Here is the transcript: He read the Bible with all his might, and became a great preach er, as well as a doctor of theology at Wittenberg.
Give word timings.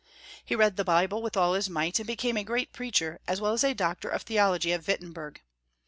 He 0.43 0.55
read 0.55 0.77
the 0.77 0.83
Bible 0.83 1.21
with 1.21 1.37
all 1.37 1.53
his 1.53 1.69
might, 1.69 1.99
and 1.99 2.07
became 2.07 2.35
a 2.35 2.43
great 2.43 2.73
preach 2.73 3.03
er, 3.03 3.19
as 3.27 3.39
well 3.39 3.53
as 3.53 3.63
a 3.63 3.75
doctor 3.75 4.09
of 4.09 4.23
theology 4.23 4.73
at 4.73 4.87
Wittenberg. 4.87 5.41